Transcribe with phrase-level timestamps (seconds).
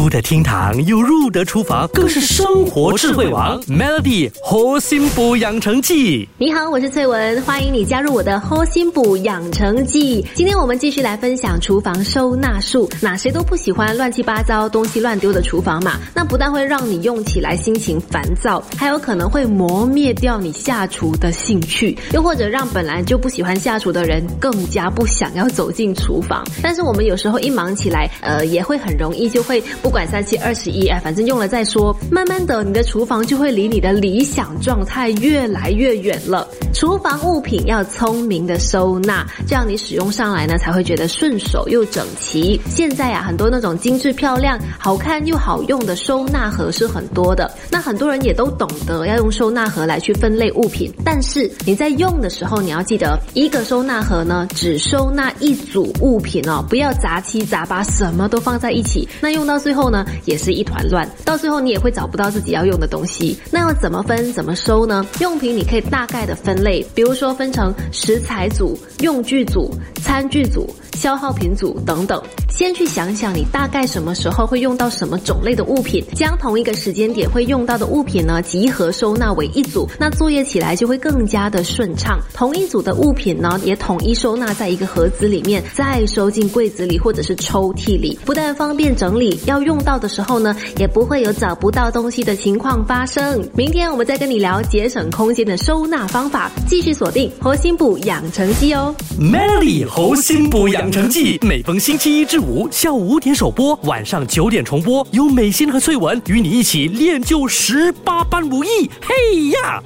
[0.00, 3.60] 出得厅堂又入得厨房，更是生活智慧王。
[3.64, 10.26] Melody 活心补养成记，你好，我是翠文，欢迎你加入我的活心补养成记。
[10.34, 12.88] 今天我们继续来分享厨房收纳术。
[13.02, 15.98] 那谁都不喜欢乱七八糟、东西乱丢的厨房嘛？
[16.14, 26.42] 那不但会让你用起来心情烦躁，还有可能会磨灭掉你下厨的兴趣，又或者让本来就不喜欢下厨的人更加不想要走进厨房。
[26.62, 31.92] 但是我们有时候一忙起来，呃，也会很容易就会不管三七二十一，哎，反正用了再说。
[32.12, 36.46] 慢慢的，你的厨房就会离你的理想状态越来越远了。
[36.72, 42.60] 厨房物品要聪明的收纳，这样你使用上来呢才会觉得顺手又整齐。
[42.68, 47.50] 现在啊，很多那种精致漂亮、好看又好用的收纳盒是很多的。
[47.68, 63.38] 那很多人也都懂得要用收纳盒来去分类物品，但是你在用的时候，你要记得一个收纳盒呢只收纳一组物品哦，不要杂七杂八什么都放在一起，那用到最最后呢也是一团乱，到最后你也会找不到自己要用的东西。
[63.52, 65.06] 那要怎么分、怎么收呢？
[65.20, 72.20] 用品你可以大概的分类，比如说分成食材组、用具组、餐具组、消耗品组等等。
[72.50, 82.18] 先去想想你大概什么时候会用到什么种类的物品，将同一个时间点会用到的物品呢集合收纳为一组，那作业起来就会更加的顺畅。
[82.34, 93.42] 同一组的物品呢也统一收纳在一个盒子里面，再收进柜子里或者是抽屉里，不但方便整理，要用到的时候呢也不会有找不到东西的情况发生。
[93.54, 98.94] 明天我们再跟你聊节省空间的收纳方法，继续锁定核心部养成记哦。
[99.18, 108.90] Melody 活心部养成记，每逢星期一至五下午五点首播，晚上九点重播，由美心和翠文与你一起练就十八般武艺。
[109.02, 109.82] 嘿呀！